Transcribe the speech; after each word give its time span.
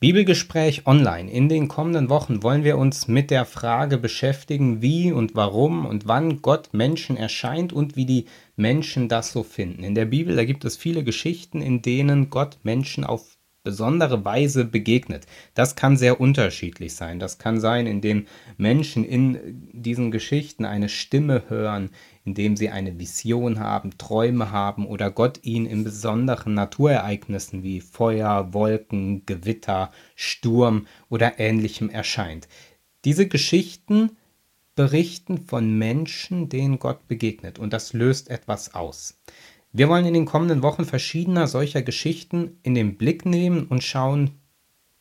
Bibelgespräch 0.00 0.86
online. 0.86 1.30
In 1.30 1.50
den 1.50 1.68
kommenden 1.68 2.08
Wochen 2.08 2.42
wollen 2.42 2.64
wir 2.64 2.78
uns 2.78 3.06
mit 3.06 3.30
der 3.30 3.44
Frage 3.44 3.98
beschäftigen, 3.98 4.80
wie 4.80 5.12
und 5.12 5.34
warum 5.34 5.84
und 5.84 6.08
wann 6.08 6.40
Gott 6.40 6.70
Menschen 6.72 7.18
erscheint 7.18 7.74
und 7.74 7.96
wie 7.96 8.06
die 8.06 8.24
Menschen 8.56 9.10
das 9.10 9.30
so 9.30 9.42
finden. 9.42 9.84
In 9.84 9.94
der 9.94 10.06
Bibel, 10.06 10.36
da 10.36 10.46
gibt 10.46 10.64
es 10.64 10.78
viele 10.78 11.04
Geschichten, 11.04 11.60
in 11.60 11.82
denen 11.82 12.30
Gott 12.30 12.56
Menschen 12.62 13.04
auf 13.04 13.36
besondere 13.62 14.24
Weise 14.24 14.64
begegnet. 14.64 15.26
Das 15.52 15.76
kann 15.76 15.98
sehr 15.98 16.18
unterschiedlich 16.18 16.94
sein. 16.94 17.18
Das 17.18 17.36
kann 17.36 17.60
sein, 17.60 17.86
indem 17.86 18.26
Menschen 18.56 19.04
in 19.04 19.68
diesen 19.74 20.10
Geschichten 20.10 20.64
eine 20.64 20.88
Stimme 20.88 21.42
hören, 21.48 21.90
indem 22.30 22.56
sie 22.56 22.70
eine 22.70 22.96
Vision 22.96 23.58
haben, 23.58 23.98
Träume 23.98 24.52
haben 24.52 24.86
oder 24.86 25.10
Gott 25.10 25.40
ihnen 25.42 25.66
in 25.66 25.82
besonderen 25.82 26.54
Naturereignissen 26.54 27.64
wie 27.64 27.80
Feuer, 27.80 28.54
Wolken, 28.54 29.26
Gewitter, 29.26 29.90
Sturm 30.14 30.86
oder 31.08 31.40
ähnlichem 31.40 31.90
erscheint. 31.90 32.46
Diese 33.04 33.26
Geschichten 33.26 34.16
berichten 34.76 35.38
von 35.38 35.76
Menschen, 35.76 36.48
denen 36.48 36.78
Gott 36.78 37.08
begegnet 37.08 37.58
und 37.58 37.72
das 37.72 37.94
löst 37.94 38.30
etwas 38.30 38.74
aus. 38.74 39.20
Wir 39.72 39.88
wollen 39.88 40.06
in 40.06 40.14
den 40.14 40.24
kommenden 40.24 40.62
Wochen 40.62 40.84
verschiedener 40.84 41.48
solcher 41.48 41.82
Geschichten 41.82 42.58
in 42.62 42.76
den 42.76 42.96
Blick 42.96 43.26
nehmen 43.26 43.66
und 43.66 43.82
schauen, 43.82 44.39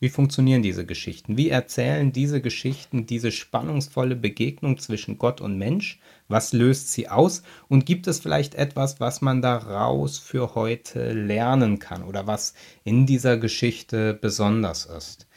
wie 0.02 0.10
funktionieren 0.10 0.62
diese 0.62 0.86
Geschichten? 0.86 1.36
Wie 1.36 1.50
erzählen 1.50 2.14
diese 2.14 2.42
Geschichten 2.42 3.06
diese 3.06 3.34
spannungsvolle 3.34 4.16
Begegnung 4.16 4.78
zwischen 4.78 5.18
Gott 5.18 5.42
und 5.42 5.58
Mensch? 5.58 6.00
Was 6.30 6.54
löst 6.54 6.94
sie 6.94 7.10
aus? 7.10 7.44
Und 7.68 7.86
gibt 7.86 8.08
es 8.08 8.20
vielleicht 8.20 8.56
etwas, 8.56 9.02
was 9.02 9.20
man 9.22 9.42
daraus 9.42 10.18
für 10.18 10.56
heute 10.56 11.12
lernen 11.12 11.80
kann 11.80 12.04
oder 12.04 12.28
was 12.28 12.54
in 12.86 13.06
dieser 13.06 13.36
Geschichte 13.38 14.14
besonders 14.14 14.86
ist? 14.86 15.28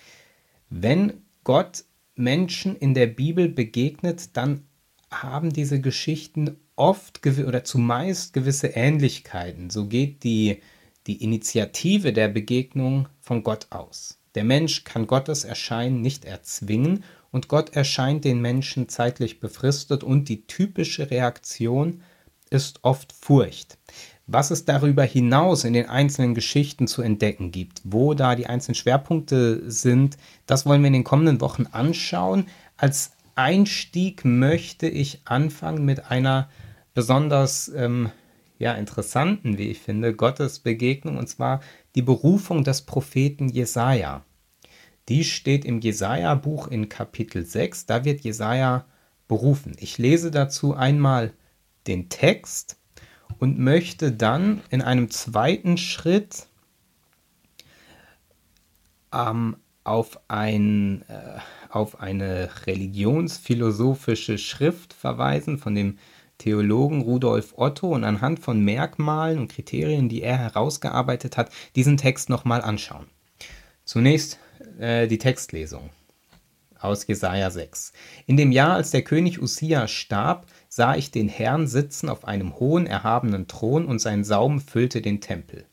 Wenn 0.70 1.14
Gott 1.42 1.84
Menschen 2.14 2.76
in 2.76 2.94
der 2.94 3.08
Bibel 3.08 3.48
begegnet, 3.48 4.36
dann 4.36 4.62
haben 5.10 5.52
diese 5.52 5.80
Geschichten 5.80 6.56
oft 6.76 7.26
oder 7.26 7.64
zumeist 7.64 8.32
gewisse 8.32 8.68
Ähnlichkeiten. 8.68 9.70
So 9.70 9.86
geht 9.88 10.22
die, 10.22 10.62
die 11.08 11.22
Initiative 11.22 12.12
der 12.12 12.28
Begegnung 12.28 13.08
von 13.20 13.42
Gott 13.42 13.66
aus. 13.70 14.21
Der 14.34 14.44
Mensch 14.44 14.84
kann 14.84 15.06
Gottes 15.06 15.44
Erscheinen 15.44 16.00
nicht 16.00 16.24
erzwingen 16.24 17.04
und 17.30 17.48
Gott 17.48 17.74
erscheint 17.74 18.24
den 18.24 18.40
Menschen 18.40 18.88
zeitlich 18.88 19.40
befristet 19.40 20.04
und 20.04 20.28
die 20.28 20.46
typische 20.46 21.10
Reaktion 21.10 22.02
ist 22.50 22.80
oft 22.82 23.12
Furcht. 23.12 23.78
Was 24.26 24.50
es 24.50 24.64
darüber 24.64 25.02
hinaus 25.02 25.64
in 25.64 25.72
den 25.72 25.88
einzelnen 25.88 26.34
Geschichten 26.34 26.86
zu 26.86 27.02
entdecken 27.02 27.50
gibt, 27.50 27.80
wo 27.84 28.14
da 28.14 28.36
die 28.36 28.46
einzelnen 28.46 28.76
Schwerpunkte 28.76 29.68
sind, 29.70 30.16
das 30.46 30.64
wollen 30.64 30.82
wir 30.82 30.88
in 30.88 30.92
den 30.92 31.04
kommenden 31.04 31.40
Wochen 31.40 31.66
anschauen. 31.72 32.46
Als 32.76 33.12
Einstieg 33.34 34.24
möchte 34.24 34.88
ich 34.88 35.22
anfangen 35.24 35.84
mit 35.84 36.10
einer 36.10 36.48
besonders 36.94 37.68
ähm, 37.74 38.10
ja, 38.58 38.74
interessanten, 38.74 39.58
wie 39.58 39.70
ich 39.70 39.80
finde, 39.80 40.14
Gottesbegegnung, 40.14 41.16
und 41.16 41.28
zwar 41.28 41.60
die 41.94 42.02
Berufung 42.02 42.64
des 42.64 42.82
Propheten 42.82 43.48
Jesaja. 43.48 44.24
Die 45.08 45.24
steht 45.24 45.64
im 45.64 45.80
Jesaja-Buch 45.80 46.68
in 46.68 46.88
Kapitel 46.88 47.44
6. 47.44 47.86
Da 47.86 48.04
wird 48.04 48.20
Jesaja 48.20 48.86
berufen. 49.28 49.74
Ich 49.78 49.98
lese 49.98 50.30
dazu 50.30 50.74
einmal 50.74 51.32
den 51.86 52.08
Text 52.08 52.78
und 53.38 53.58
möchte 53.58 54.12
dann 54.12 54.62
in 54.70 54.82
einem 54.82 55.10
zweiten 55.10 55.76
Schritt 55.76 56.46
ähm, 59.12 59.56
auf, 59.84 60.20
ein, 60.28 61.02
äh, 61.08 61.38
auf 61.68 62.00
eine 62.00 62.48
religionsphilosophische 62.66 64.38
Schrift 64.38 64.92
verweisen 64.92 65.58
von 65.58 65.74
dem 65.74 65.98
Theologen 66.42 67.02
Rudolf 67.02 67.54
Otto 67.56 67.94
und 67.94 68.02
anhand 68.02 68.40
von 68.40 68.64
Merkmalen 68.64 69.38
und 69.38 69.52
Kriterien, 69.52 70.08
die 70.08 70.22
er 70.22 70.36
herausgearbeitet 70.36 71.36
hat, 71.36 71.52
diesen 71.76 71.96
Text 71.96 72.28
nochmal 72.28 72.62
anschauen. 72.62 73.06
Zunächst 73.84 74.40
äh, 74.80 75.06
die 75.06 75.18
Textlesung 75.18 75.90
aus 76.80 77.06
Jesaja 77.06 77.48
6. 77.48 77.92
In 78.26 78.36
dem 78.36 78.50
Jahr, 78.50 78.74
als 78.74 78.90
der 78.90 79.02
König 79.02 79.40
Usia 79.40 79.86
starb, 79.86 80.46
sah 80.68 80.96
ich 80.96 81.12
den 81.12 81.28
Herrn 81.28 81.68
sitzen 81.68 82.08
auf 82.08 82.24
einem 82.24 82.58
hohen, 82.58 82.88
erhabenen 82.88 83.46
Thron 83.46 83.86
und 83.86 84.00
sein 84.00 84.24
Saum 84.24 84.60
füllte 84.60 85.00
den 85.00 85.20
Tempel. 85.20 85.64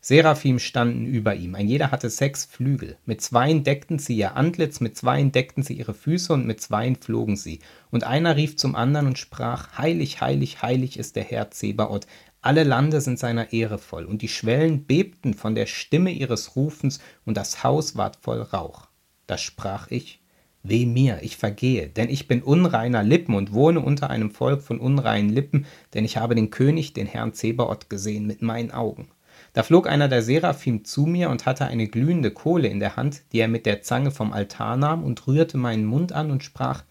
Seraphim 0.00 0.60
standen 0.60 1.06
über 1.06 1.34
ihm, 1.34 1.56
ein 1.56 1.66
jeder 1.66 1.90
hatte 1.90 2.08
sechs 2.08 2.44
Flügel. 2.44 2.96
Mit 3.04 3.20
zweien 3.20 3.64
deckten 3.64 3.98
sie 3.98 4.16
ihr 4.16 4.36
Antlitz, 4.36 4.78
mit 4.80 4.96
zweien 4.96 5.32
deckten 5.32 5.64
sie 5.64 5.74
ihre 5.74 5.92
Füße 5.92 6.32
und 6.32 6.46
mit 6.46 6.60
zweien 6.60 6.94
flogen 6.94 7.36
sie. 7.36 7.58
Und 7.90 8.04
einer 8.04 8.36
rief 8.36 8.56
zum 8.56 8.76
anderen 8.76 9.08
und 9.08 9.18
sprach, 9.18 9.76
Heilig, 9.76 10.20
heilig, 10.20 10.62
heilig 10.62 10.98
ist 10.98 11.16
der 11.16 11.24
Herr 11.24 11.50
Zebaoth, 11.50 12.06
alle 12.40 12.62
Lande 12.62 13.00
sind 13.00 13.18
seiner 13.18 13.52
Ehre 13.52 13.78
voll, 13.78 14.04
und 14.04 14.22
die 14.22 14.28
Schwellen 14.28 14.84
bebten 14.84 15.34
von 15.34 15.56
der 15.56 15.66
Stimme 15.66 16.12
ihres 16.12 16.54
Rufens, 16.54 17.00
und 17.24 17.36
das 17.36 17.64
Haus 17.64 17.96
ward 17.96 18.16
voll 18.20 18.40
Rauch. 18.40 18.86
Da 19.26 19.36
sprach 19.36 19.90
ich, 19.90 20.22
Weh 20.62 20.86
mir, 20.86 21.20
ich 21.22 21.36
vergehe, 21.36 21.88
denn 21.88 22.08
ich 22.08 22.28
bin 22.28 22.42
unreiner 22.42 23.02
Lippen 23.02 23.34
und 23.34 23.52
wohne 23.52 23.80
unter 23.80 24.10
einem 24.10 24.30
Volk 24.30 24.62
von 24.62 24.78
unreinen 24.78 25.30
Lippen, 25.30 25.66
denn 25.94 26.04
ich 26.04 26.16
habe 26.16 26.34
den 26.34 26.50
König, 26.50 26.92
den 26.92 27.06
Herrn 27.06 27.32
Zebaoth, 27.32 27.90
gesehen 27.90 28.26
mit 28.26 28.42
meinen 28.42 28.70
Augen. 28.70 29.08
Da 29.52 29.62
flog 29.62 29.88
einer 29.88 30.08
der 30.08 30.22
Seraphim 30.22 30.84
zu 30.84 31.06
mir 31.06 31.30
und 31.30 31.46
hatte 31.46 31.66
eine 31.66 31.88
glühende 31.88 32.30
Kohle 32.30 32.68
in 32.68 32.80
der 32.80 32.96
Hand, 32.96 33.22
die 33.32 33.40
er 33.40 33.48
mit 33.48 33.66
der 33.66 33.82
Zange 33.82 34.10
vom 34.10 34.32
Altar 34.32 34.76
nahm 34.76 35.02
und 35.02 35.26
rührte 35.26 35.56
meinen 35.56 35.84
Mund 35.84 36.12
an 36.12 36.30
und 36.30 36.44
sprach, 36.44 36.84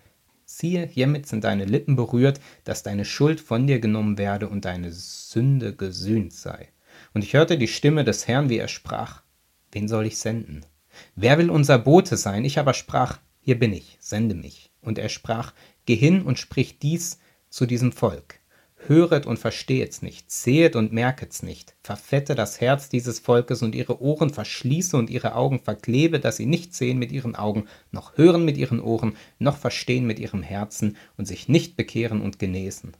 siehe, 0.46 0.86
hiermit 0.88 1.28
sind 1.28 1.44
deine 1.44 1.66
Lippen 1.66 1.96
berührt, 1.96 2.40
dass 2.64 2.84
deine 2.84 3.06
Schuld 3.06 3.40
von 3.40 3.68
dir 3.68 3.80
genommen 3.80 4.18
werde 4.18 4.50
und 4.50 4.66
deine 4.66 4.92
Sünde 4.92 5.76
gesühnt 5.76 6.34
sei. 6.34 6.70
Und 7.14 7.24
ich 7.24 7.34
hörte 7.34 7.58
die 7.58 7.68
Stimme 7.68 8.04
des 8.04 8.28
Herrn, 8.28 8.50
wie 8.50 8.58
er 8.58 8.68
sprach, 8.68 9.22
wen 9.72 9.88
soll 9.88 10.06
ich 10.06 10.18
senden? 10.18 10.66
Wer 11.16 11.38
will 11.38 11.50
unser 11.50 11.78
Bote 11.78 12.18
sein? 12.18 12.44
Ich 12.44 12.58
aber 12.58 12.74
sprach, 12.74 13.20
hier 13.40 13.60
bin 13.60 13.74
ich, 13.74 13.98
sende 14.00 14.36
mich. 14.36 14.72
Und 14.82 14.98
er 14.98 15.10
sprach, 15.10 15.54
geh 15.86 15.96
hin 15.96 16.24
und 16.24 16.40
sprich 16.40 16.80
dies 16.80 17.20
zu 17.50 17.66
diesem 17.66 17.92
Volk. 17.92 18.40
Höret 18.86 19.26
und 19.26 19.40
verstehet's 19.40 20.02
nicht, 20.02 20.30
sehet 20.30 20.76
und 20.76 20.94
merket's 20.94 21.42
nicht, 21.42 21.76
verfette 21.84 22.36
das 22.36 22.62
Herz 22.62 22.90
dieses 22.90 23.20
Volkes 23.20 23.64
und 23.64 23.74
ihre 23.76 24.02
Ohren 24.02 24.30
verschließe 24.30 24.96
und 24.96 25.10
ihre 25.10 25.36
Augen 25.36 25.60
verklebe, 25.60 26.20
dass 26.20 26.38
sie 26.38 26.46
nicht 26.46 26.76
sehen 26.76 27.00
mit 27.00 27.12
ihren 27.12 27.36
Augen, 27.36 27.68
noch 27.92 28.18
hören 28.18 28.46
mit 28.46 28.56
ihren 28.56 28.80
Ohren, 28.80 29.18
noch 29.40 29.58
verstehen 29.58 30.06
mit 30.06 30.20
ihrem 30.20 30.44
Herzen 30.44 30.96
und 31.18 31.26
sich 31.26 31.50
nicht 31.50 31.76
bekehren 31.76 32.22
und 32.22 32.40
genesen. 32.40 32.96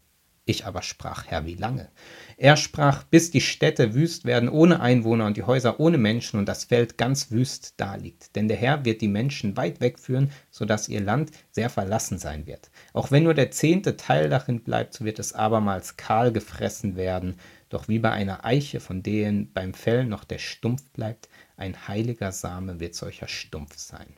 Ich 0.50 0.66
aber 0.66 0.82
sprach, 0.82 1.26
Herr, 1.28 1.46
wie 1.46 1.56
lange? 1.56 1.90
Er 2.38 2.56
sprach, 2.56 3.04
bis 3.04 3.32
die 3.32 3.42
Städte 3.42 3.94
wüst 3.94 4.24
werden 4.24 4.48
ohne 4.48 4.80
Einwohner 4.80 5.26
und 5.26 5.36
die 5.36 5.44
Häuser 5.44 5.82
ohne 5.82 5.98
Menschen 5.98 6.40
und 6.40 6.46
das 6.46 6.64
Feld 6.64 6.98
ganz 6.98 7.32
wüst 7.32 7.74
daliegt. 7.76 8.34
Denn 8.34 8.48
der 8.48 8.56
Herr 8.56 8.86
wird 8.86 9.02
die 9.02 9.10
Menschen 9.10 9.58
weit 9.58 9.82
wegführen, 9.82 10.32
so 10.50 10.64
dass 10.64 10.88
ihr 10.88 11.02
Land 11.02 11.32
sehr 11.52 11.70
verlassen 11.70 12.18
sein 12.18 12.48
wird. 12.48 12.72
Auch 12.94 13.12
wenn 13.12 13.24
nur 13.24 13.34
der 13.34 13.52
zehnte 13.52 13.98
Teil 13.98 14.30
darin 14.30 14.64
bleibt, 14.64 14.94
so 14.94 15.04
wird 15.04 15.20
es 15.20 15.34
abermals 15.34 15.98
kahl 15.98 16.32
gefressen 16.32 16.96
werden. 16.96 17.36
Doch 17.68 17.90
wie 17.90 18.00
bei 18.00 18.12
einer 18.12 18.46
Eiche, 18.46 18.80
von 18.80 19.04
denen 19.04 19.52
beim 19.52 19.74
Fell 19.74 20.06
noch 20.06 20.24
der 20.24 20.40
Stumpf 20.40 20.90
bleibt, 20.92 21.28
ein 21.58 21.90
heiliger 21.90 22.32
Same 22.32 22.80
wird 22.80 22.96
solcher 22.96 23.28
Stumpf 23.28 23.78
sein 23.78 24.16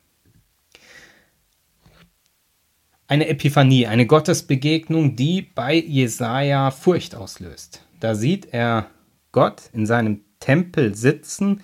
eine 3.09 3.27
Epiphanie, 3.27 3.87
eine 3.87 4.05
Gottesbegegnung, 4.05 5.15
die 5.15 5.41
bei 5.41 5.73
Jesaja 5.73 6.69
Furcht 6.69 7.15
auslöst. 7.15 7.81
Da 7.99 8.13
sieht 8.13 8.53
er 8.53 8.91
Gott 9.31 9.63
in 9.73 9.87
seinem 9.87 10.21
Tempel 10.39 10.93
sitzen. 10.93 11.61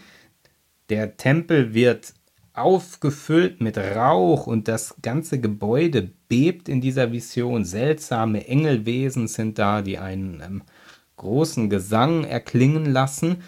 Der 0.90 1.18
Tempel 1.18 1.76
wird 1.76 2.16
aufgefüllt 2.54 3.62
mit 3.62 3.78
Rauch 3.78 4.47
und 4.47 4.68
das 4.68 4.96
ganze 5.03 5.40
Gebäude 5.40 6.09
bebt 6.28 6.68
in 6.68 6.82
dieser 6.82 7.12
Vision. 7.12 7.64
Seltsame 7.64 8.48
Engelwesen 8.48 9.28
sind 9.28 9.59
da, 9.59 9.84
die 9.84 10.00
einen 10.00 10.41
ähm, 10.44 10.64
großen 11.16 11.70
Gesang 11.70 12.24
erklingen 12.24 12.91
lassen. 12.91 13.44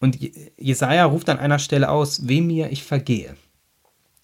Und 0.00 0.18
Jesaja 0.56 1.04
ruft 1.04 1.28
an 1.28 1.38
einer 1.38 1.58
Stelle 1.58 1.90
aus: 1.90 2.28
Weh 2.28 2.40
mir, 2.40 2.72
ich 2.72 2.82
vergehe. 2.82 3.36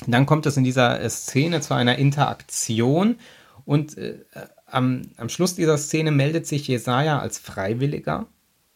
Dann 0.06 0.26
kommt 0.26 0.46
es 0.46 0.56
in 0.56 0.64
dieser 0.64 1.00
äh, 1.00 1.08
Szene 1.08 1.60
zu 1.60 1.75
einer 1.75 1.96
Interaktion 1.98 3.16
und 3.64 3.96
äh, 3.96 4.25
am, 4.66 5.02
am 5.16 5.28
Schluss 5.28 5.54
dieser 5.54 5.78
Szene 5.78 6.10
meldet 6.10 6.46
sich 6.46 6.69
Jesaja 6.69 7.19
als 7.19 7.38
Freiwilliger, 7.38 8.26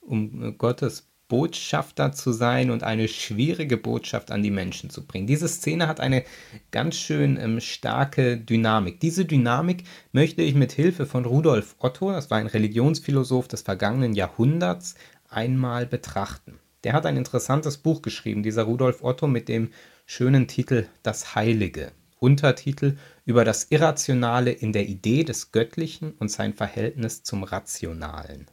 um 0.00 0.42
äh, 0.42 0.52
Gottes 0.52 1.10
Botschafter 1.30 2.10
zu 2.10 2.32
sein 2.32 2.70
und 2.70 2.82
eine 2.82 3.06
schwierige 3.06 3.76
Botschaft 3.76 4.32
an 4.32 4.42
die 4.42 4.50
Menschen 4.50 4.90
zu 4.90 5.06
bringen. 5.06 5.28
Diese 5.28 5.46
Szene 5.46 5.86
hat 5.86 6.00
eine 6.00 6.24
ganz 6.72 6.96
schön 6.96 7.38
ähm, 7.38 7.60
starke 7.60 8.36
Dynamik. 8.36 8.98
Diese 8.98 9.24
Dynamik 9.24 9.84
möchte 10.12 10.42
ich 10.42 10.54
mit 10.54 10.72
Hilfe 10.72 11.06
von 11.06 11.24
Rudolf 11.24 11.76
Otto, 11.78 12.10
das 12.10 12.30
war 12.30 12.38
ein 12.38 12.48
Religionsphilosoph 12.48 13.46
des 13.46 13.62
vergangenen 13.62 14.14
Jahrhunderts, 14.14 14.96
einmal 15.28 15.86
betrachten. 15.86 16.58
Der 16.82 16.94
hat 16.94 17.06
ein 17.06 17.16
interessantes 17.16 17.78
Buch 17.78 18.02
geschrieben, 18.02 18.42
dieser 18.42 18.64
Rudolf 18.64 19.02
Otto 19.04 19.28
mit 19.28 19.48
dem 19.48 19.70
schönen 20.12 20.48
Titel 20.48 20.88
Das 21.04 21.36
Heilige. 21.36 21.92
Untertitel 22.18 22.96
über 23.26 23.44
das 23.44 23.68
Irrationale 23.70 24.50
in 24.50 24.72
der 24.72 24.88
Idee 24.88 25.22
des 25.22 25.52
Göttlichen 25.52 26.14
und 26.14 26.32
sein 26.32 26.52
Verhältnis 26.52 27.22
zum 27.22 27.44
Rationalen. 27.44 28.46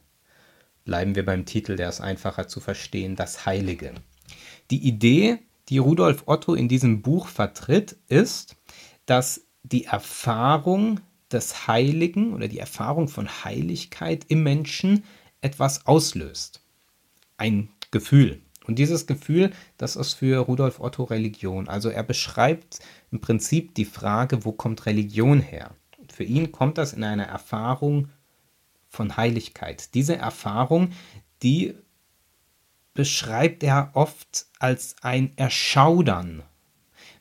Bleiben 0.84 1.16
wir 1.16 1.26
beim 1.26 1.46
Titel, 1.46 1.74
der 1.74 1.88
ist 1.88 2.00
einfacher 2.00 2.46
zu 2.46 2.60
verstehen, 2.60 3.16
das 3.16 3.44
Heilige. 3.44 3.92
Die 4.70 4.86
Idee, 4.86 5.40
die 5.68 5.78
Rudolf 5.78 6.22
Otto 6.26 6.54
in 6.54 6.68
diesem 6.68 7.02
Buch 7.02 7.26
vertritt, 7.26 7.96
ist, 8.06 8.54
dass 9.06 9.44
die 9.64 9.86
Erfahrung 9.86 11.00
des 11.32 11.66
Heiligen 11.66 12.34
oder 12.34 12.46
die 12.46 12.60
Erfahrung 12.60 13.08
von 13.08 13.28
Heiligkeit 13.44 14.26
im 14.28 14.44
Menschen 14.44 15.02
etwas 15.40 15.86
auslöst. 15.86 16.60
Ein 17.36 17.70
Gefühl. 17.90 18.42
Und 18.68 18.78
dieses 18.78 19.06
Gefühl, 19.06 19.50
das 19.78 19.96
ist 19.96 20.12
für 20.12 20.38
Rudolf 20.40 20.78
Otto 20.78 21.04
Religion. 21.04 21.68
Also 21.68 21.88
er 21.88 22.02
beschreibt 22.02 22.80
im 23.10 23.18
Prinzip 23.20 23.74
die 23.74 23.86
Frage, 23.86 24.44
wo 24.44 24.52
kommt 24.52 24.84
Religion 24.84 25.40
her? 25.40 25.70
Für 26.12 26.24
ihn 26.24 26.52
kommt 26.52 26.76
das 26.76 26.92
in 26.92 27.02
einer 27.02 27.24
Erfahrung 27.24 28.10
von 28.90 29.16
Heiligkeit. 29.16 29.94
Diese 29.94 30.16
Erfahrung, 30.16 30.90
die 31.42 31.74
beschreibt 32.92 33.62
er 33.62 33.90
oft 33.94 34.46
als 34.58 34.96
ein 35.00 35.32
Erschaudern. 35.36 36.42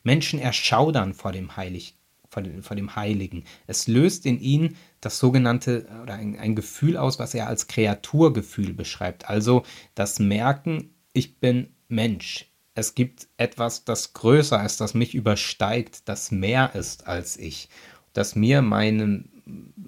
Menschen 0.03 0.39
erschaudern 0.39 1.13
vor 1.13 1.31
dem, 1.31 1.55
Heilig, 1.55 1.95
vor 2.29 2.43
dem, 2.43 2.61
vor 2.61 2.75
dem 2.75 2.97
Heiligen. 2.97 3.45
Es 3.67 3.87
löst 3.87 4.25
in 4.25 4.41
ihnen 4.41 4.75
das 4.99 5.17
sogenannte 5.17 5.87
oder 6.03 6.15
ein, 6.15 6.37
ein 6.37 6.55
Gefühl 6.55 6.97
aus, 6.97 7.19
was 7.19 7.33
er 7.33 7.47
als 7.47 7.67
Kreaturgefühl 7.67 8.73
beschreibt. 8.73 9.29
Also 9.29 9.63
das 9.95 10.19
Merken, 10.19 10.93
ich 11.17 11.39
bin 11.39 11.69
Mensch. 11.87 12.45
Es 12.75 12.93
gibt 12.93 13.27
etwas, 13.37 13.85
das 13.85 14.13
größer 14.13 14.63
ist, 14.63 14.79
das 14.79 14.93
mich 14.93 15.15
übersteigt, 15.15 16.07
das 16.07 16.31
mehr 16.31 16.75
ist 16.75 17.07
als 17.07 17.35
ich, 17.37 17.69
das 18.13 18.35
mir 18.35 18.61
meine 18.61 19.23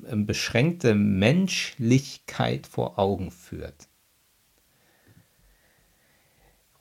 ähm, 0.07 0.25
beschränkte 0.25 0.95
Menschlichkeit 0.95 2.65
vor 2.65 2.97
Augen 2.97 3.29
führt. 3.29 3.87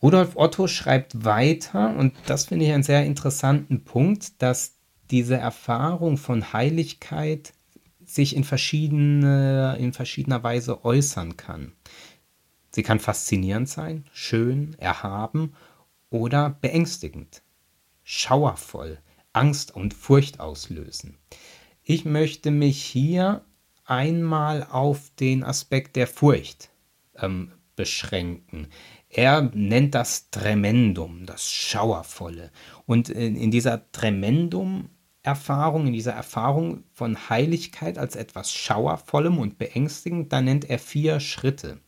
Rudolf 0.00 0.36
Otto 0.36 0.66
schreibt 0.66 1.24
weiter, 1.24 1.94
und 1.96 2.14
das 2.26 2.46
finde 2.46 2.66
ich 2.66 2.72
einen 2.72 2.84
sehr 2.84 3.04
interessanten 3.04 3.84
Punkt, 3.84 4.40
dass 4.40 4.76
diese 5.10 5.36
Erfahrung 5.36 6.16
von 6.16 6.52
Heiligkeit 6.52 7.52
sich 8.06 8.34
in, 8.34 8.44
verschiedene, 8.44 9.76
in 9.78 9.92
verschiedener 9.92 10.42
Weise 10.42 10.84
äußern 10.84 11.36
kann. 11.36 11.72
Sie 12.70 12.82
kann 12.82 13.00
faszinierend 13.00 13.68
sein, 13.68 14.04
schön, 14.12 14.76
erhaben 14.78 15.54
oder 16.10 16.50
beängstigend, 16.60 17.42
schauervoll, 18.02 18.98
Angst 19.32 19.74
und 19.74 19.94
Furcht 19.94 20.40
auslösen. 20.40 21.16
Ich 21.82 22.04
möchte 22.04 22.50
mich 22.50 22.82
hier 22.82 23.44
einmal 23.84 24.66
auf 24.70 25.10
den 25.18 25.42
Aspekt 25.42 25.96
der 25.96 26.06
Furcht 26.06 26.70
ähm, 27.16 27.52
beschränken. 27.76 28.68
Er 29.08 29.50
nennt 29.54 29.94
das 29.94 30.30
Tremendum, 30.30 31.24
das 31.24 31.50
Schauervolle. 31.50 32.50
Und 32.84 33.08
in, 33.08 33.36
in 33.36 33.50
dieser 33.50 33.90
Tremendum-Erfahrung, 33.92 35.86
in 35.86 35.92
dieser 35.94 36.12
Erfahrung 36.12 36.84
von 36.92 37.30
Heiligkeit 37.30 37.96
als 37.96 38.16
etwas 38.16 38.52
Schauervollem 38.52 39.38
und 39.38 39.56
Beängstigend, 39.56 40.32
da 40.32 40.42
nennt 40.42 40.68
er 40.68 40.78
vier 40.78 41.20
Schritte. 41.20 41.80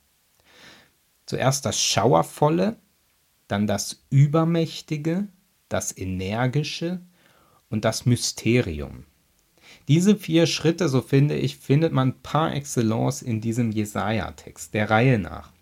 Zuerst 1.30 1.64
das 1.64 1.80
Schauervolle, 1.80 2.74
dann 3.46 3.68
das 3.68 4.02
Übermächtige, 4.10 5.28
das 5.68 5.96
Energische 5.96 7.02
und 7.68 7.84
das 7.84 8.04
Mysterium. 8.04 9.04
Diese 9.86 10.16
vier 10.16 10.48
Schritte, 10.48 10.88
so 10.88 11.00
finde 11.00 11.36
ich, 11.36 11.56
findet 11.56 11.92
man 11.92 12.20
par 12.20 12.52
excellence 12.52 13.22
in 13.22 13.40
diesem 13.40 13.70
Jesaja-Text, 13.70 14.74
der 14.74 14.90
Reihe 14.90 15.20
nach. 15.20 15.52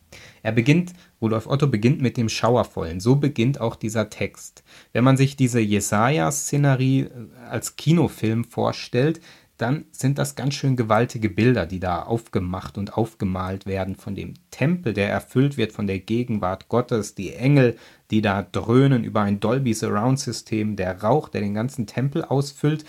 Er 0.42 0.52
beginnt, 0.52 0.94
Rudolf 1.20 1.46
Otto 1.46 1.66
beginnt 1.66 2.00
mit 2.00 2.16
dem 2.16 2.30
Schauervollen. 2.30 2.98
So 2.98 3.16
beginnt 3.16 3.60
auch 3.60 3.76
dieser 3.76 4.08
Text. 4.08 4.64
Wenn 4.94 5.04
man 5.04 5.18
sich 5.18 5.36
diese 5.36 5.60
Jesaja-Szenerie 5.60 7.00
äh, 7.00 7.10
als 7.46 7.76
Kinofilm 7.76 8.44
vorstellt, 8.44 9.20
dann 9.58 9.86
sind 9.90 10.18
das 10.18 10.36
ganz 10.36 10.54
schön 10.54 10.76
gewaltige 10.76 11.28
Bilder, 11.28 11.66
die 11.66 11.80
da 11.80 12.02
aufgemacht 12.02 12.78
und 12.78 12.96
aufgemalt 12.96 13.66
werden 13.66 13.96
von 13.96 14.14
dem 14.14 14.34
Tempel, 14.50 14.94
der 14.94 15.10
erfüllt 15.10 15.56
wird 15.56 15.72
von 15.72 15.86
der 15.86 15.98
Gegenwart 15.98 16.68
Gottes, 16.68 17.14
die 17.16 17.34
Engel, 17.34 17.76
die 18.10 18.22
da 18.22 18.42
dröhnen 18.42 19.04
über 19.04 19.22
ein 19.22 19.40
Dolby 19.40 19.74
Surround 19.74 20.20
System, 20.20 20.76
der 20.76 21.02
Rauch, 21.02 21.28
der 21.28 21.40
den 21.40 21.54
ganzen 21.54 21.86
Tempel 21.86 22.24
ausfüllt, 22.24 22.84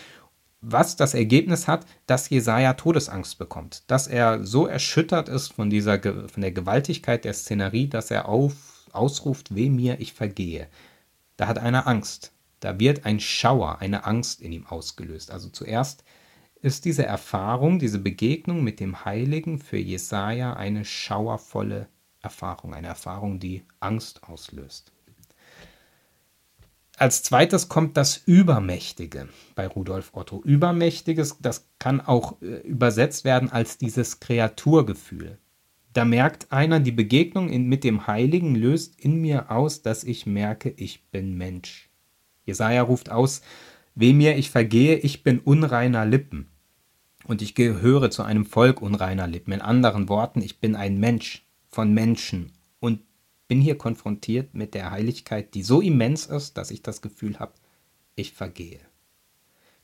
was 0.62 0.95
das 0.95 1.13
Ergebnis 1.13 1.68
hat, 1.68 1.86
dass 2.06 2.30
Jesaja 2.30 2.74
Todesangst 2.74 3.38
bekommt, 3.39 3.83
dass 3.88 4.07
er 4.07 4.45
so 4.45 4.68
erschüttert 4.68 5.30
ist 5.30 5.54
von 5.54 5.69
dieser 5.69 6.00
von 6.01 6.42
der 6.42 6.51
Gewaltigkeit 6.51 7.25
der 7.25 7.33
Szenerie, 7.33 7.88
dass 7.88 8.12
er 8.12 8.27
auf, 8.27 8.54
ausruft, 8.92 9.56
weh 9.56 9.69
mir, 9.69 10.00
ich 10.00 10.13
vergehe. 10.13 10.68
Da 11.38 11.48
hat 11.48 11.57
einer 11.57 11.88
Angst. 11.88 12.31
Da 12.60 12.77
wird 12.77 13.06
ein 13.06 13.21
Schauer, 13.21 13.80
eine 13.80 14.04
Angst 14.06 14.42
in 14.42 14.51
ihm 14.51 14.68
ausgelöst. 14.68 15.31
Also 15.31 15.48
zuerst 15.48 16.04
ist 16.61 16.85
diese 16.85 17.06
Erfahrung, 17.06 17.79
diese 17.79 18.00
Begegnung 18.00 18.63
mit 18.63 18.79
dem 18.79 19.06
Heiligen 19.06 19.59
für 19.59 19.77
Jesaja 19.77 20.53
eine 20.53 20.85
schauervolle 20.85 21.88
Erfahrung, 22.21 22.73
eine 22.73 22.88
Erfahrung, 22.88 23.39
die 23.39 23.63
Angst 23.79 24.23
auslöst. 24.23 24.91
Als 26.97 27.23
zweites 27.23 27.69
kommt 27.69 27.95
das 27.95 28.17
Übermächtige 28.17 29.29
bei 29.56 29.67
Rudolf 29.67 30.11
Otto. 30.13 30.41
Übermächtiges, 30.44 31.38
das 31.39 31.69
kann 31.79 32.01
auch 32.01 32.41
äh, 32.41 32.57
übersetzt 32.67 33.23
werden 33.23 33.50
als 33.50 33.77
dieses 33.77 34.19
Kreaturgefühl. 34.19 35.38
Da 35.94 36.03
merkt 36.03 36.51
einer, 36.51 36.81
die 36.81 36.91
Begegnung 36.91 37.67
mit 37.69 37.85
dem 37.85 38.06
Heiligen 38.06 38.53
löst 38.53 39.00
in 39.00 39.21
mir 39.21 39.50
aus, 39.50 39.81
dass 39.81 40.03
ich 40.03 40.25
merke, 40.25 40.71
ich 40.75 41.06
bin 41.06 41.38
Mensch. 41.38 41.89
Jesaja 42.45 42.81
ruft 42.81 43.09
aus, 43.09 43.41
Weh 43.99 44.13
mir, 44.13 44.37
ich 44.37 44.49
vergehe, 44.49 44.95
ich 44.95 45.23
bin 45.23 45.39
unreiner 45.39 46.05
Lippen. 46.05 46.47
Und 47.25 47.41
ich 47.41 47.53
gehöre 47.53 48.09
zu 48.09 48.23
einem 48.23 48.45
Volk 48.45 48.81
unreiner 48.81 49.27
Lippen. 49.27 49.51
In 49.51 49.59
anderen 49.59 50.07
Worten, 50.07 50.41
ich 50.41 50.61
bin 50.61 50.77
ein 50.77 51.01
Mensch 51.01 51.45
von 51.67 51.93
Menschen 51.93 52.53
und 52.79 53.01
bin 53.49 53.59
hier 53.59 53.77
konfrontiert 53.77 54.53
mit 54.53 54.73
der 54.73 54.91
Heiligkeit, 54.91 55.53
die 55.53 55.63
so 55.63 55.81
immens 55.81 56.27
ist, 56.27 56.57
dass 56.57 56.71
ich 56.71 56.81
das 56.81 57.01
Gefühl 57.01 57.39
habe, 57.39 57.51
ich 58.15 58.31
vergehe. 58.31 58.79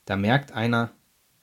Da 0.05 0.15
merkt 0.15 0.53
einer, 0.53 0.93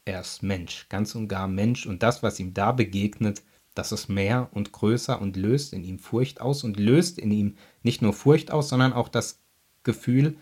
er 0.06 0.22
ist 0.22 0.42
Mensch, 0.42 0.86
ganz 0.88 1.14
und 1.14 1.28
gar 1.28 1.48
Mensch, 1.48 1.84
und 1.84 2.02
das, 2.02 2.22
was 2.22 2.40
ihm 2.40 2.54
da 2.54 2.72
begegnet, 2.72 3.42
das 3.74 3.92
ist 3.92 4.08
mehr 4.08 4.48
und 4.52 4.72
größer 4.72 5.20
und 5.20 5.36
löst 5.36 5.74
in 5.74 5.84
ihm 5.84 5.98
Furcht 5.98 6.40
aus 6.40 6.64
und 6.64 6.78
löst 6.78 7.18
in 7.18 7.32
ihm 7.32 7.56
nicht 7.82 8.00
nur 8.00 8.14
Furcht 8.14 8.50
aus, 8.50 8.70
sondern 8.70 8.94
auch 8.94 9.10
das 9.10 9.42
Gefühl, 9.82 10.38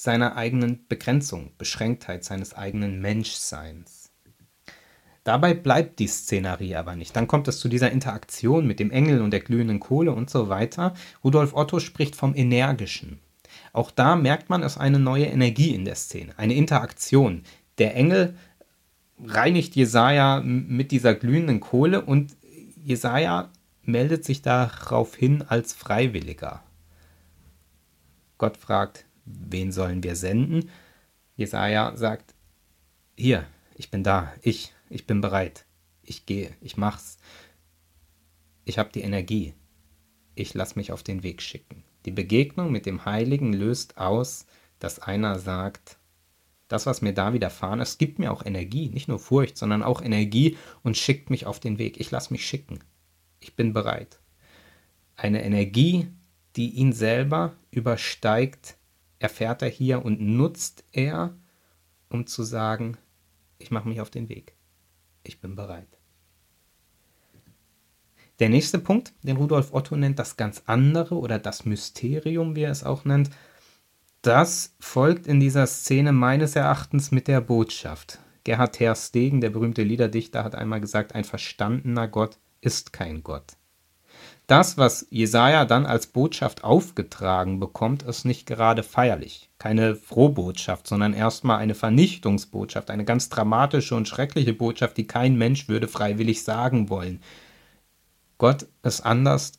seiner 0.00 0.36
eigenen 0.36 0.86
Begrenzung, 0.88 1.52
Beschränktheit, 1.58 2.24
seines 2.24 2.54
eigenen 2.54 3.00
Menschseins. 3.00 4.10
Dabei 5.24 5.52
bleibt 5.52 5.98
die 5.98 6.06
Szenerie 6.06 6.76
aber 6.76 6.96
nicht. 6.96 7.14
Dann 7.14 7.26
kommt 7.26 7.48
es 7.48 7.58
zu 7.58 7.68
dieser 7.68 7.90
Interaktion 7.90 8.66
mit 8.66 8.80
dem 8.80 8.90
Engel 8.90 9.20
und 9.20 9.30
der 9.30 9.40
glühenden 9.40 9.80
Kohle 9.80 10.12
und 10.12 10.30
so 10.30 10.48
weiter. 10.48 10.94
Rudolf 11.22 11.54
Otto 11.54 11.80
spricht 11.80 12.16
vom 12.16 12.34
Energischen. 12.34 13.18
Auch 13.72 13.90
da 13.90 14.16
merkt 14.16 14.48
man, 14.48 14.62
es 14.62 14.78
eine 14.78 14.98
neue 14.98 15.26
Energie 15.26 15.74
in 15.74 15.84
der 15.84 15.96
Szene, 15.96 16.32
eine 16.38 16.54
Interaktion. 16.54 17.42
Der 17.76 17.94
Engel 17.94 18.36
reinigt 19.22 19.76
Jesaja 19.76 20.40
mit 20.40 20.92
dieser 20.92 21.14
glühenden 21.14 21.60
Kohle 21.60 22.02
und 22.02 22.36
Jesaja 22.82 23.50
meldet 23.82 24.24
sich 24.24 24.42
darauf 24.42 25.14
hin 25.14 25.44
als 25.46 25.72
Freiwilliger. 25.72 26.62
Gott 28.38 28.56
fragt, 28.56 29.04
wen 29.48 29.72
sollen 29.72 30.02
wir 30.02 30.16
senden? 30.16 30.70
Jesaja 31.36 31.96
sagt, 31.96 32.34
hier, 33.16 33.46
ich 33.74 33.90
bin 33.90 34.02
da, 34.02 34.32
ich, 34.42 34.72
ich 34.90 35.06
bin 35.06 35.20
bereit, 35.20 35.66
ich 36.02 36.26
gehe, 36.26 36.54
ich 36.60 36.76
mach's. 36.76 37.18
Ich 38.64 38.78
habe 38.78 38.90
die 38.92 39.02
Energie, 39.02 39.54
ich 40.34 40.54
lass 40.54 40.76
mich 40.76 40.92
auf 40.92 41.02
den 41.02 41.22
Weg 41.22 41.42
schicken. 41.42 41.84
Die 42.04 42.10
Begegnung 42.10 42.70
mit 42.72 42.86
dem 42.86 43.04
Heiligen 43.04 43.52
löst 43.52 43.98
aus, 43.98 44.46
dass 44.78 44.98
einer 44.98 45.38
sagt, 45.38 45.98
das, 46.68 46.86
was 46.86 47.02
mir 47.02 47.14
da 47.14 47.32
widerfahren 47.32 47.80
ist, 47.80 47.98
gibt 47.98 48.18
mir 48.18 48.30
auch 48.30 48.44
Energie, 48.44 48.90
nicht 48.90 49.08
nur 49.08 49.18
Furcht, 49.18 49.56
sondern 49.56 49.82
auch 49.82 50.02
Energie 50.02 50.56
und 50.82 50.96
schickt 50.96 51.30
mich 51.30 51.46
auf 51.46 51.60
den 51.60 51.78
Weg. 51.78 51.98
Ich 51.98 52.10
lass 52.10 52.30
mich 52.30 52.46
schicken. 52.46 52.80
Ich 53.40 53.56
bin 53.56 53.72
bereit. 53.72 54.20
Eine 55.16 55.42
Energie, 55.44 56.08
die 56.56 56.70
ihn 56.70 56.92
selber 56.92 57.56
übersteigt, 57.70 58.77
erfährt 59.18 59.62
er 59.62 59.68
hier 59.68 60.04
und 60.04 60.20
nutzt 60.20 60.84
er, 60.92 61.34
um 62.08 62.26
zu 62.26 62.42
sagen, 62.42 62.96
ich 63.58 63.70
mache 63.70 63.88
mich 63.88 64.00
auf 64.00 64.10
den 64.10 64.28
Weg. 64.28 64.54
Ich 65.24 65.40
bin 65.40 65.56
bereit. 65.56 65.98
Der 68.38 68.48
nächste 68.48 68.78
Punkt, 68.78 69.12
den 69.22 69.36
Rudolf 69.36 69.72
Otto 69.72 69.96
nennt, 69.96 70.18
das 70.18 70.36
ganz 70.36 70.62
andere 70.66 71.16
oder 71.16 71.38
das 71.40 71.64
Mysterium, 71.64 72.54
wie 72.54 72.62
er 72.62 72.70
es 72.70 72.84
auch 72.84 73.04
nennt, 73.04 73.30
das 74.22 74.76
folgt 74.78 75.26
in 75.26 75.40
dieser 75.40 75.66
Szene 75.66 76.12
meines 76.12 76.54
Erachtens 76.54 77.10
mit 77.10 77.28
der 77.28 77.40
Botschaft. 77.40 78.20
Gerhard 78.44 78.76
Ter 78.76 78.94
Stegen, 78.94 79.40
der 79.40 79.50
berühmte 79.50 79.82
Liederdichter, 79.82 80.44
hat 80.44 80.54
einmal 80.54 80.80
gesagt, 80.80 81.14
ein 81.14 81.24
verstandener 81.24 82.08
Gott 82.08 82.38
ist 82.60 82.92
kein 82.92 83.22
Gott. 83.22 83.57
Das, 84.48 84.78
was 84.78 85.06
Jesaja 85.10 85.66
dann 85.66 85.84
als 85.84 86.06
Botschaft 86.06 86.64
aufgetragen 86.64 87.60
bekommt, 87.60 88.02
ist 88.04 88.24
nicht 88.24 88.46
gerade 88.46 88.82
feierlich. 88.82 89.50
Keine 89.58 89.94
Frohbotschaft, 89.94 90.86
sondern 90.86 91.12
erstmal 91.12 91.58
eine 91.58 91.74
Vernichtungsbotschaft, 91.74 92.90
eine 92.90 93.04
ganz 93.04 93.28
dramatische 93.28 93.94
und 93.94 94.08
schreckliche 94.08 94.54
Botschaft, 94.54 94.96
die 94.96 95.06
kein 95.06 95.36
Mensch 95.36 95.68
würde 95.68 95.86
freiwillig 95.86 96.44
sagen 96.44 96.88
wollen. 96.88 97.20
Gott 98.38 98.66
ist 98.82 99.02
anders, 99.02 99.52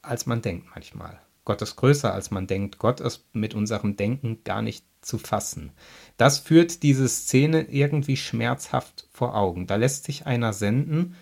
als 0.00 0.24
man 0.24 0.40
denkt 0.40 0.68
manchmal. 0.74 1.20
Gott 1.44 1.60
ist 1.60 1.76
größer, 1.76 2.14
als 2.14 2.30
man 2.30 2.46
denkt. 2.46 2.78
Gott 2.78 3.00
ist 3.00 3.26
mit 3.34 3.54
unserem 3.54 3.94
Denken 3.94 4.42
gar 4.42 4.62
nicht 4.62 4.86
zu 5.02 5.18
fassen. 5.18 5.70
Das 6.16 6.38
führt 6.38 6.82
diese 6.82 7.08
Szene 7.10 7.64
irgendwie 7.64 8.16
schmerzhaft 8.16 9.06
vor 9.12 9.36
Augen. 9.36 9.66
Da 9.66 9.76
lässt 9.76 10.04
sich 10.04 10.24
einer 10.24 10.54
senden 10.54 11.14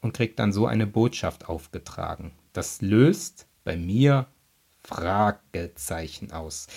und 0.00 0.12
kriegt 0.12 0.38
dann 0.38 0.52
so 0.52 0.66
eine 0.66 0.86
Botschaft 0.86 1.48
aufgetragen. 1.48 2.32
Das 2.52 2.80
löst 2.80 3.46
bei 3.64 3.76
mir 3.76 4.26
Fragezeichen 4.82 6.32
aus 6.32 6.68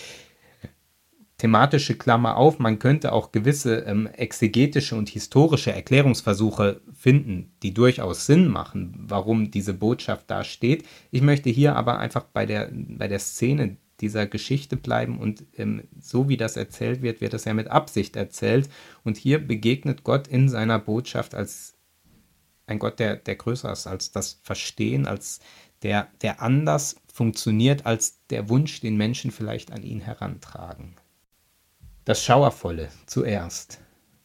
thematische 1.41 1.97
Klammer 1.97 2.37
auf, 2.37 2.59
man 2.59 2.77
könnte 2.77 3.11
auch 3.13 3.31
gewisse 3.31 3.77
ähm, 3.79 4.05
exegetische 4.05 4.95
und 4.95 5.09
historische 5.09 5.71
Erklärungsversuche 5.71 6.81
finden, 6.93 7.51
die 7.63 7.73
durchaus 7.73 8.27
Sinn 8.27 8.47
machen, 8.47 8.93
warum 9.07 9.49
diese 9.49 9.73
Botschaft 9.73 10.29
da 10.29 10.43
steht. 10.43 10.85
Ich 11.09 11.23
möchte 11.23 11.49
hier 11.49 11.75
aber 11.75 11.97
einfach 11.97 12.25
bei 12.25 12.45
der, 12.45 12.69
bei 12.71 13.07
der 13.07 13.17
Szene 13.17 13.77
dieser 14.01 14.27
Geschichte 14.27 14.77
bleiben 14.77 15.17
und 15.17 15.43
ähm, 15.57 15.81
so 15.99 16.29
wie 16.29 16.37
das 16.37 16.57
erzählt 16.57 17.01
wird, 17.01 17.21
wird 17.21 17.33
es 17.33 17.45
ja 17.45 17.55
mit 17.55 17.69
Absicht 17.69 18.15
erzählt 18.15 18.69
und 19.03 19.17
hier 19.17 19.39
begegnet 19.39 20.03
Gott 20.03 20.27
in 20.27 20.47
seiner 20.47 20.77
Botschaft 20.77 21.33
als 21.33 21.75
ein 22.71 22.79
Gott, 22.79 22.99
der, 22.99 23.17
der 23.17 23.35
größer 23.35 23.71
ist 23.71 23.85
als 23.85 24.11
das 24.11 24.39
Verstehen, 24.43 25.05
als 25.05 25.39
der, 25.83 26.07
der 26.21 26.41
anders 26.41 26.95
funktioniert 27.13 27.85
als 27.85 28.25
der 28.29 28.49
Wunsch, 28.49 28.81
den 28.81 28.97
Menschen 28.97 29.31
vielleicht 29.31 29.71
an 29.71 29.83
ihn 29.83 30.01
herantragen. 30.01 30.95
Das 32.05 32.23
Schauervolle 32.23 32.89
zuerst, 33.05 33.79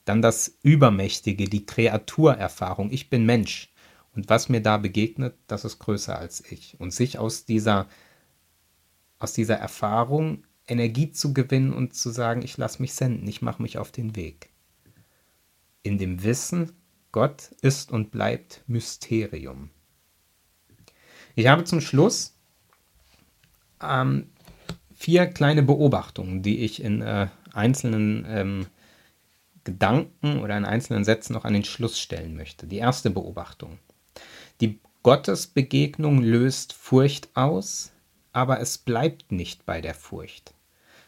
dann 0.04 0.22
das 0.22 0.58
Übermächtige, 0.62 1.46
die 1.46 1.66
Kreaturerfahrung, 1.66 2.90
ich 2.90 3.10
bin 3.10 3.26
Mensch. 3.26 3.72
Und 4.14 4.30
was 4.30 4.48
mir 4.48 4.62
da 4.62 4.78
begegnet, 4.78 5.34
das 5.46 5.64
ist 5.64 5.78
größer 5.78 6.18
als 6.18 6.42
ich. 6.50 6.80
Und 6.80 6.94
sich 6.94 7.18
aus 7.18 7.44
dieser, 7.44 7.86
aus 9.18 9.34
dieser 9.34 9.56
Erfahrung 9.56 10.44
Energie 10.66 11.10
zu 11.10 11.34
gewinnen 11.34 11.72
und 11.72 11.94
zu 11.94 12.10
sagen, 12.10 12.42
ich 12.42 12.56
lasse 12.56 12.80
mich 12.80 12.94
senden, 12.94 13.28
ich 13.28 13.42
mache 13.42 13.62
mich 13.62 13.78
auf 13.78 13.92
den 13.92 14.16
Weg. 14.16 14.50
In 15.82 15.98
dem 15.98 16.22
Wissen, 16.22 16.72
Gott 17.16 17.52
ist 17.62 17.92
und 17.92 18.11
bleibt 18.11 18.61
Mysterium. 18.66 19.70
Ich 21.35 21.46
habe 21.46 21.64
zum 21.64 21.80
Schluss 21.80 22.37
ähm, 23.82 24.26
vier 24.94 25.26
kleine 25.26 25.62
Beobachtungen, 25.62 26.42
die 26.42 26.58
ich 26.58 26.82
in 26.82 27.00
äh, 27.00 27.28
einzelnen 27.54 28.26
ähm, 28.28 28.66
Gedanken 29.64 30.40
oder 30.40 30.58
in 30.58 30.66
einzelnen 30.66 31.04
Sätzen 31.04 31.32
noch 31.32 31.46
an 31.46 31.54
den 31.54 31.64
Schluss 31.64 31.99
stellen 31.99 32.37
möchte. 32.37 32.66
Die 32.66 32.76
erste 32.76 33.08
Beobachtung. 33.08 33.78
Die 34.61 34.78
Gottesbegegnung 35.02 36.20
löst 36.20 36.75
Furcht 36.75 37.30
aus, 37.35 37.92
aber 38.35 38.61
es 38.61 38.76
bleibt 38.76 39.32
nicht 39.32 39.64
bei 39.64 39.80
der 39.80 39.94
Furcht, 39.94 40.52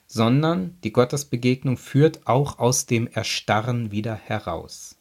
sondern 0.07 0.79
die 0.85 0.93
Gottesbegegnung 0.93 1.77
führt 1.77 2.27
auch 2.27 2.59
aus 2.59 2.87
dem 2.87 3.09
Erstarren 3.09 3.93
wieder 3.93 4.15
heraus. 4.15 4.98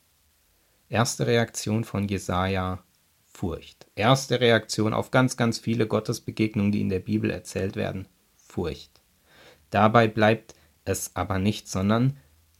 Erste 0.89 1.27
Reaktion 1.27 1.83
von 1.83 2.07
Jesaja: 2.07 2.81
Furcht. 3.25 3.87
Erste 3.95 4.39
Reaktion 4.39 4.93
auf 4.93 5.11
ganz, 5.11 5.35
ganz 5.35 5.59
viele 5.59 5.85
Gottesbegegnungen, 5.85 6.71
die 6.71 6.79
in 6.79 6.87
der 6.87 6.99
Bibel 6.99 7.29
erzählt 7.29 7.75
werden: 7.75 8.07
Furcht. 8.37 9.01
Dabei 9.69 10.07
bleibt 10.07 10.55
es 10.85 11.13
aber 11.13 11.39
nicht, 11.39 11.67
sondern 11.67 12.15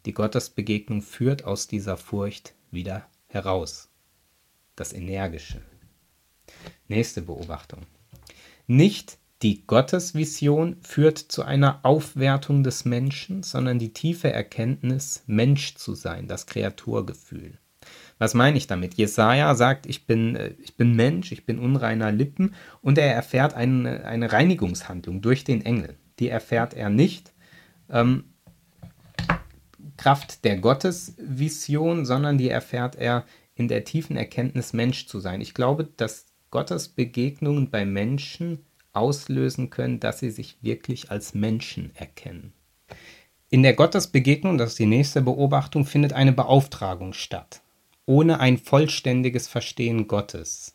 die 0.05 0.13
Gottesbegegnung 0.13 1.01
führt 1.01 1.45
aus 1.45 1.67
dieser 1.67 1.95
Furcht 1.95 2.53
wieder 2.69 3.07
heraus. 3.27 3.87
Das 4.75 4.91
Energische. 4.91 5.61
Nächste 6.89 7.21
Beobachtung. 7.21 7.85
Nicht 8.67 9.19
die 9.41 9.65
Gottesvision 9.65 10.81
führt 10.81 11.17
zu 11.17 11.43
einer 11.43 11.85
Aufwertung 11.85 12.63
des 12.63 12.83
Menschen, 12.83 13.43
sondern 13.43 13.79
die 13.79 13.93
tiefe 13.93 14.33
Erkenntnis, 14.33 15.23
Mensch 15.27 15.75
zu 15.75 15.95
sein, 15.95 16.27
das 16.27 16.45
Kreaturgefühl. 16.45 17.57
Was 18.19 18.33
meine 18.33 18.57
ich 18.57 18.67
damit? 18.67 18.95
Jesaja 18.95 19.53
sagt, 19.55 19.85
ich 19.85 20.05
bin, 20.05 20.35
äh, 20.35 20.53
ich 20.63 20.75
bin 20.75 20.95
Mensch, 20.95 21.31
ich 21.31 21.45
bin 21.45 21.59
unreiner 21.59 22.11
Lippen 22.11 22.55
und 22.81 22.97
er 22.97 23.13
erfährt 23.13 23.53
eine, 23.53 24.05
eine 24.05 24.31
Reinigungshandlung 24.31 25.21
durch 25.21 25.43
den 25.43 25.65
Engel. 25.65 25.95
Die 26.19 26.29
erfährt 26.29 26.73
er 26.73 26.89
nicht, 26.89 27.33
ähm, 27.89 28.25
Kraft 29.97 30.45
der 30.45 30.57
Gottesvision, 30.57 32.05
sondern 32.05 32.37
die 32.37 32.49
erfährt 32.49 32.95
er 32.95 33.25
in 33.55 33.67
der 33.67 33.83
tiefen 33.83 34.15
Erkenntnis, 34.15 34.73
Mensch 34.73 35.07
zu 35.07 35.19
sein. 35.19 35.41
Ich 35.41 35.53
glaube, 35.53 35.85
dass 35.97 36.27
Gottes 36.51 36.89
Begegnungen 36.89 37.71
bei 37.71 37.85
Menschen 37.85 38.59
auslösen 38.93 39.69
können, 39.69 39.99
dass 39.99 40.19
sie 40.19 40.29
sich 40.29 40.57
wirklich 40.61 41.11
als 41.11 41.33
Menschen 41.33 41.91
erkennen. 41.95 42.53
In 43.49 43.63
der 43.63 43.73
Gottesbegegnung, 43.73 44.57
das 44.57 44.71
ist 44.71 44.79
die 44.79 44.85
nächste 44.85 45.21
Beobachtung, 45.21 45.85
findet 45.85 46.13
eine 46.13 46.33
Beauftragung 46.33 47.13
statt, 47.13 47.61
ohne 48.07 48.39
ein 48.39 48.57
vollständiges 48.57 49.47
Verstehen 49.47 50.07
Gottes. 50.07 50.73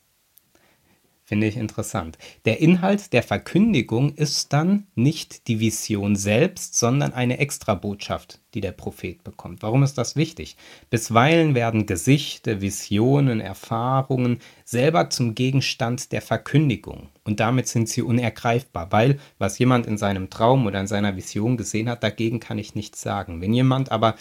Finde 1.25 1.47
ich 1.47 1.57
interessant. 1.57 2.19
Der 2.45 2.61
Inhalt 2.61 3.15
der 3.15 3.23
Verkündigung 3.23 4.15
ist 4.17 4.53
dann 4.53 4.87
nicht 4.95 5.49
die 5.49 5.61
Vision 5.61 6.15
selbst, 6.15 6.79
sondern 6.79 7.15
eine 7.15 7.39
Extrabotschaft, 7.39 8.41
die 8.53 8.61
der 8.61 8.73
Prophet 8.73 9.25
bekommt. 9.25 9.63
Warum 9.63 9.83
ist 9.83 9.97
das 9.97 10.15
wichtig? 10.15 10.59
Bisweilen 10.91 11.55
werden 11.55 11.87
Gesichte, 11.87 12.61
Visionen, 12.61 13.41
Erfahrungen 13.41 14.41
selber 14.67 15.09
zum 15.09 15.35
Gegenstand 15.35 16.13
der 16.13 16.21
Verkündigung 16.21 17.09
und 17.25 17.41
damit 17.41 17.67
sind 17.67 17.89
sie 17.89 18.03
unergreifbar, 18.03 18.93
weil 18.93 19.19
was 19.39 19.59
jemand 19.59 19.87
in 19.87 19.97
seinem 19.97 20.29
Traum 20.29 20.67
oder 20.67 20.81
in 20.81 20.87
seiner 20.87 21.17
Vision 21.17 21.57
gesehen 21.57 21.89
hat, 21.89 22.03
dagegen 22.03 22.41
kann 22.41 22.59
ich 22.59 22.75
nichts 22.75 23.01
sagen. 23.01 23.41
Wenn 23.41 23.55
jemand 23.55 23.91
aber 23.91 24.17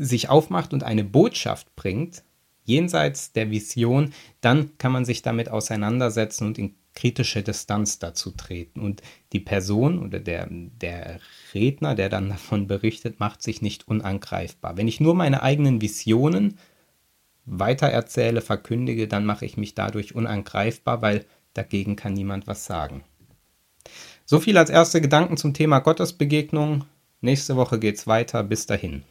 sich 0.00 0.28
aufmacht 0.28 0.72
und 0.72 0.82
eine 0.82 1.04
Botschaft 1.04 1.76
bringt, 1.76 2.24
jenseits 2.64 3.32
der 3.32 3.50
Vision, 3.50 4.12
dann 4.40 4.76
kann 4.78 4.92
man 4.92 5.04
sich 5.04 5.22
damit 5.22 5.48
auseinandersetzen 5.50 6.46
und 6.46 6.58
in 6.58 6.74
kritische 6.94 7.42
Distanz 7.42 7.98
dazu 7.98 8.30
treten. 8.30 8.80
Und 8.80 9.02
die 9.32 9.40
Person 9.40 10.02
oder 10.02 10.18
der, 10.18 10.48
der 10.50 11.20
Redner, 11.54 11.94
der 11.94 12.08
dann 12.08 12.30
davon 12.30 12.66
berichtet, 12.66 13.20
macht 13.20 13.42
sich 13.42 13.62
nicht 13.62 13.86
unangreifbar. 13.86 14.76
Wenn 14.76 14.88
ich 14.88 15.00
nur 15.00 15.14
meine 15.14 15.42
eigenen 15.42 15.80
Visionen 15.80 16.58
weitererzähle, 17.44 18.40
verkündige, 18.40 19.08
dann 19.08 19.24
mache 19.24 19.44
ich 19.44 19.56
mich 19.56 19.74
dadurch 19.74 20.14
unangreifbar, 20.14 21.02
weil 21.02 21.24
dagegen 21.54 21.96
kann 21.96 22.14
niemand 22.14 22.46
was 22.46 22.64
sagen. 22.64 23.04
So 24.24 24.40
viel 24.40 24.56
als 24.58 24.70
erste 24.70 25.00
Gedanken 25.00 25.36
zum 25.36 25.54
Thema 25.54 25.80
Gottesbegegnung. 25.80 26.84
Nächste 27.20 27.56
Woche 27.56 27.78
geht 27.78 27.96
es 27.96 28.06
weiter. 28.06 28.42
Bis 28.44 28.66
dahin. 28.66 29.02